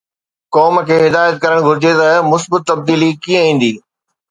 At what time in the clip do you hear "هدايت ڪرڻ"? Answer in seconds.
1.03-1.57